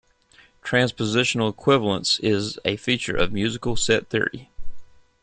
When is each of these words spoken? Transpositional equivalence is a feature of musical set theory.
Transpositional 0.63 1.47
equivalence 1.51 2.19
is 2.21 2.57
a 2.65 2.75
feature 2.75 3.15
of 3.15 3.31
musical 3.31 3.75
set 3.75 4.09
theory. 4.09 4.49